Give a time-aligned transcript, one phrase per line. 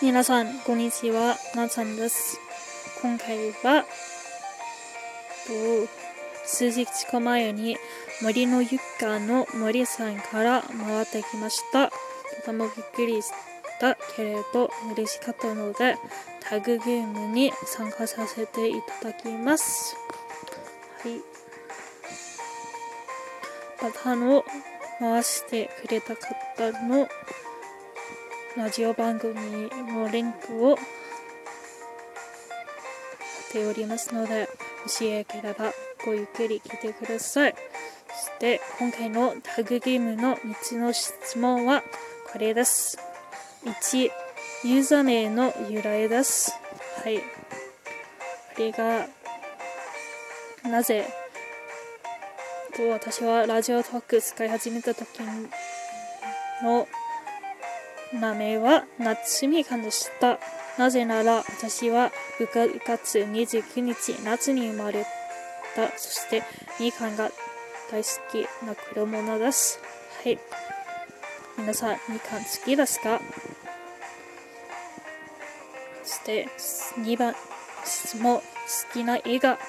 [0.00, 1.36] 皆さん、こんにちは。
[1.56, 2.38] なさんです。
[3.02, 3.84] 今回は、
[5.44, 5.88] と
[6.46, 6.86] 数日
[7.20, 7.76] 前に
[8.22, 11.88] 森の床の森さんから回ってきました。
[11.88, 11.94] と
[12.44, 13.28] てもびっくりし
[13.80, 15.96] たけれど嬉しかったので、
[16.48, 19.96] タグゲームに参加させていただきます。
[21.02, 21.18] はい。
[23.82, 24.44] ボタンを
[25.00, 27.08] 回してくれた方の
[28.58, 30.86] ラジオ番組のリンクを貼っ
[33.52, 34.48] ておりますので、
[34.82, 35.72] もしよければ
[36.04, 37.54] ごゆっくり聞いてください。
[38.08, 41.84] そして、今回のタグゲームの3つの質問は
[42.32, 42.98] これです。
[43.64, 44.10] 1、
[44.64, 46.52] ユーザー名の由来です。
[47.04, 47.18] はい。
[47.18, 47.24] こ
[48.58, 49.06] れが、
[50.68, 51.06] なぜ、
[52.76, 55.06] と私はラジオトーク使い始めた時
[56.64, 56.88] の
[58.12, 60.38] 名前は夏みかんでした。
[60.78, 65.04] なぜなら私は6月29日夏に生まれ
[65.74, 65.88] た。
[65.98, 66.42] そして
[66.80, 67.30] みかんが
[67.90, 69.80] 大好きな果物です。
[70.22, 70.38] はい。
[71.58, 73.20] 皆さん、みかん好きですか？
[76.04, 76.48] そして
[77.00, 77.34] 2番
[77.84, 78.44] 質問、好
[78.92, 79.56] きな映画。
[79.56, 79.60] こ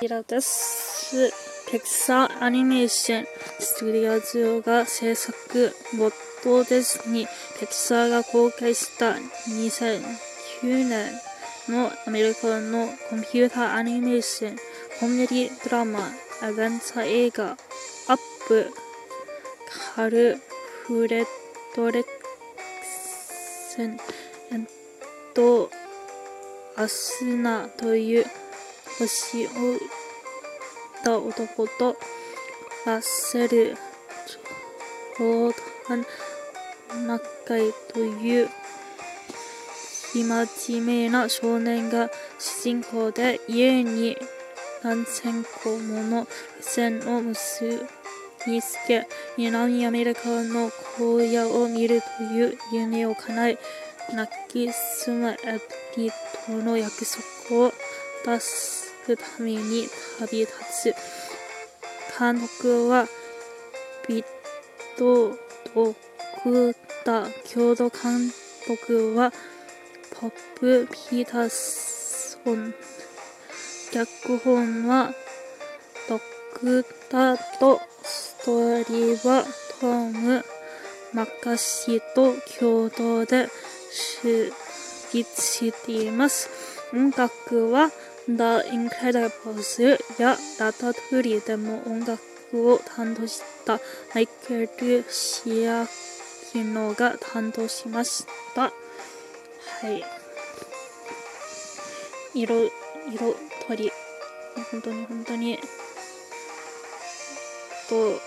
[0.00, 1.49] ちらです。
[1.68, 3.26] ピクサーアニメーション
[3.58, 7.26] ストディオズが制作モットーですに
[7.58, 11.12] ピクサーが公開した2009年
[11.68, 14.56] のアメリカのコンピューターアニメーション
[14.98, 16.00] コメディドラマ
[16.42, 17.56] アベンチャー映画アッ
[18.48, 18.70] プ
[19.94, 20.38] カル
[20.86, 21.26] フレッ
[21.76, 22.08] ドレック
[23.76, 23.98] セン
[24.52, 24.60] えっ
[25.34, 25.70] と
[26.76, 28.24] アスナという
[28.98, 29.50] 星を
[31.04, 31.96] た男と
[32.86, 35.54] ラッセル・ジョー
[35.88, 38.48] ダン・マッカイという
[40.12, 44.16] 生真面目な少年が主人公で家に
[44.82, 46.26] 何千個もの
[46.60, 47.86] 付箋を結
[48.46, 49.06] びつけ
[49.36, 53.58] 南アメリカの荒野を見るという夢を叶え
[54.14, 55.60] 泣きすまエ
[55.96, 56.10] リ
[56.46, 57.04] との約
[57.48, 57.72] 束を
[58.24, 58.90] 出す。
[59.16, 59.86] ために
[60.18, 60.94] 旅立つ
[62.18, 63.06] 監督は
[64.08, 64.24] ビッ
[64.96, 65.36] ト・
[65.74, 65.94] ド
[66.42, 68.30] クタ共同監
[68.66, 69.32] 督は
[70.20, 72.74] ポップ・ピーターソン。
[73.92, 75.12] 脚本は
[76.08, 76.20] ド
[76.54, 79.44] クターとストーリーは
[79.80, 80.44] トム・
[81.12, 83.48] マッカシと共同で
[83.90, 84.52] 執
[85.10, 86.48] 筆しています。
[86.92, 87.90] 音楽は
[88.26, 92.20] The Incredibles やラタトゥリでも音楽
[92.70, 93.80] を担当した
[94.14, 95.86] マイケル・シア
[96.52, 98.62] キノが担当しました。
[98.62, 98.70] は
[99.90, 100.04] い。
[102.34, 102.70] 色、
[103.12, 103.34] 色
[103.66, 103.90] とり。
[104.70, 105.58] 本当に本当に。
[107.88, 108.20] と、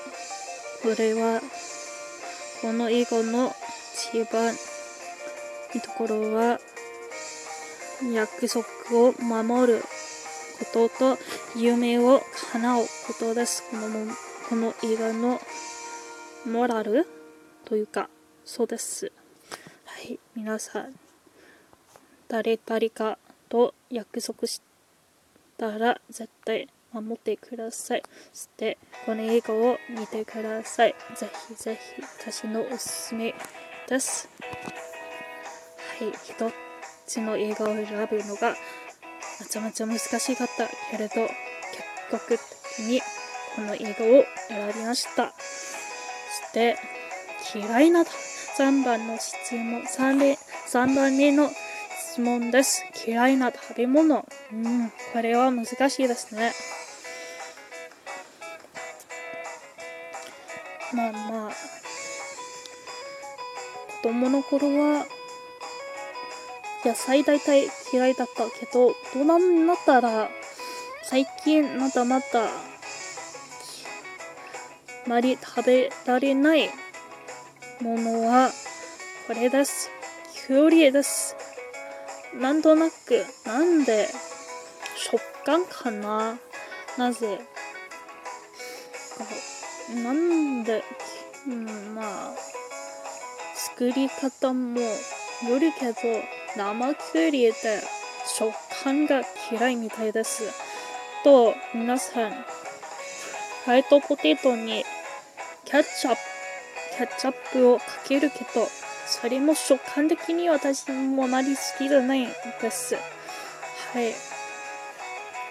[0.82, 1.42] これは、
[2.62, 3.54] この映画の
[4.12, 6.60] 一番いいところは、
[8.12, 9.82] 約束を守る
[10.60, 11.18] ことと
[11.56, 12.22] 夢を
[12.52, 13.64] 叶うことです。
[13.70, 14.14] このも
[14.50, 15.40] この映画の
[16.46, 17.08] モラル
[17.66, 18.10] というか、
[18.44, 19.12] そうです。
[19.86, 20.94] はい、皆さん、
[22.28, 23.18] 誰々か
[23.50, 24.62] と約束し
[25.58, 28.04] たら絶対守ってください。
[28.34, 30.96] そして、この映画を見てください。
[31.16, 33.34] ぜひぜひ、私のおすすめ
[33.88, 34.30] です。
[36.00, 36.12] はい、
[37.06, 38.56] 一つの映画を選ぶのが
[39.40, 42.40] めちゃめちゃ難しかったけれど結局
[42.78, 43.02] 的に
[43.56, 45.32] この映画を選びました。
[45.32, 46.78] そして
[47.56, 50.38] 嫌いな3番の質問 3, 例
[50.68, 51.50] 3番目の
[52.14, 52.84] 質問です。
[53.06, 54.26] 嫌いな食べ物。
[54.52, 56.54] うんこれは難しいですね。
[60.94, 61.52] まあまあ
[64.02, 65.06] 子供の頃は
[66.86, 70.30] 野菜大体嫌いだったけど、大人になったら、
[71.04, 72.50] 最近まだまだ、あ
[75.08, 76.70] まり食べられない
[77.82, 78.52] ものは、
[79.28, 79.90] これです。
[80.48, 81.36] きゅうりです。
[82.36, 84.10] なんとなく、なんで、
[84.98, 86.38] 食感かな？
[86.98, 87.40] なぜ？
[90.04, 90.84] なんで、
[91.48, 92.34] うん、まあ、
[93.56, 94.90] 作り方もよ
[95.60, 95.94] るけど、
[96.56, 97.54] 生きゅうりで
[98.38, 98.54] 食
[98.84, 100.44] 感が嫌いみたいです。
[101.24, 104.86] と、皆さん、フライドポテトに
[105.66, 106.20] ケチャップ、
[106.98, 108.68] ケチャップをかけるけど、
[109.08, 112.28] それも食感的に私もなりすぎじゃない
[112.62, 112.96] です。
[112.96, 114.14] はい。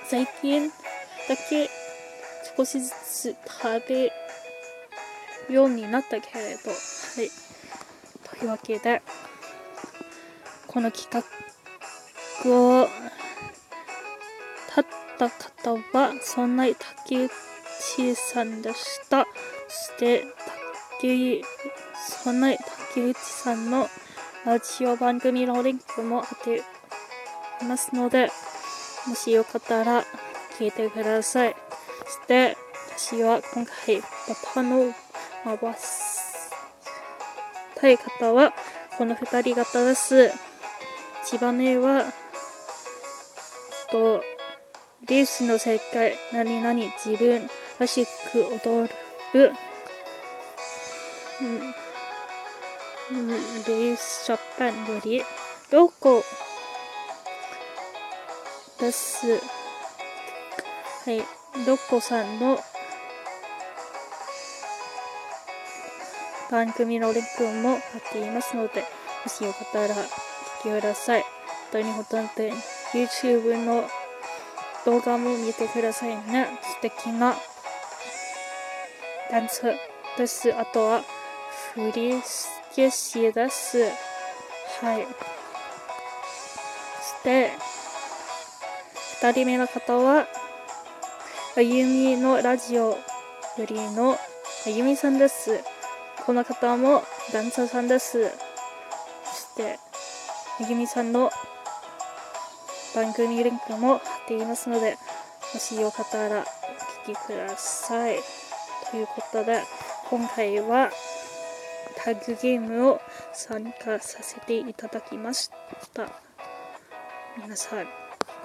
[0.08, 0.74] 最近だ
[1.48, 1.68] け
[2.56, 4.12] 少しずつ食べ
[5.48, 7.30] るようになったけれど、はい。
[8.38, 9.02] というわけで、
[10.72, 11.22] この企
[12.44, 12.88] 画を
[14.68, 14.84] 立っ
[15.18, 19.26] た方は、そんなに竹内さんでした。
[19.68, 20.24] そして、
[21.00, 21.42] 竹
[22.08, 23.86] そんな竹内さんの
[24.46, 28.30] ラジオ番組のリンクも貼っていますので、
[29.06, 30.04] もしよかったら
[30.58, 31.56] 聞いてください。
[32.06, 32.56] そして、
[32.96, 34.06] 私は今回、ボ
[34.54, 34.94] タンを
[35.44, 35.80] 回し
[37.74, 38.54] たい方は、
[38.96, 40.51] この二人方です。
[41.24, 42.12] 千葉根は、
[43.90, 44.22] と、
[45.08, 46.74] レースの世界、何々
[47.04, 47.48] 自分
[47.78, 48.88] らしく踊
[49.32, 49.52] る、
[51.40, 51.44] う
[53.14, 55.22] ん、レースジャパンより、
[55.70, 56.22] ロコ
[58.80, 59.26] です。
[61.04, 61.18] はい、
[61.66, 62.58] ロコさんの
[66.50, 68.84] 番組のリンクも貼っていますので、
[69.24, 69.94] もしよかったら
[70.62, 71.22] きください。
[71.22, 71.30] 本
[71.72, 72.04] 当に本
[72.36, 72.52] 当に
[72.92, 73.84] YouTube の
[74.84, 76.58] 動画も見てくださいね。
[76.62, 77.34] 素敵な
[79.30, 79.62] ダンス
[80.16, 80.54] です。
[80.54, 81.02] あとは
[81.74, 82.24] 振り付
[82.74, 83.78] け師です。
[84.80, 85.06] はい。
[87.00, 87.50] そして、
[89.20, 90.26] 二人目の方は、
[91.56, 92.98] あゆみのラジオよ
[93.66, 94.12] りの
[94.66, 95.60] あゆみさんです。
[96.26, 98.30] この方もダンサーさんです。
[99.24, 99.78] そして、
[100.62, 101.28] めぐみさんの
[102.94, 104.96] 番組リンクも貼っていますので、
[105.52, 106.42] もしよかったら
[107.06, 108.20] お聞きください。
[108.88, 109.60] ということで、
[110.08, 110.92] 今回は
[111.96, 113.00] タッグゲームを
[113.32, 115.50] 参加させていただきまし
[115.92, 116.06] た。
[117.42, 117.86] 皆さん、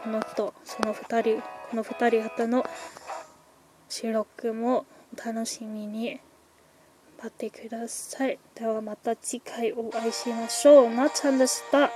[0.02, 2.66] この後、その2人、この2人方の
[3.90, 6.20] 収録もお楽しみに
[7.18, 8.38] 待ってください。
[8.56, 10.90] ではまた次回お会いしましょう。
[10.90, 11.92] なっちゃんでした。